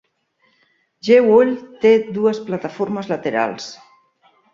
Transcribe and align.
Jewell 1.09 1.51
té 1.83 1.91
dues 2.15 2.39
plataformes 2.47 3.11
laterals. 3.13 3.69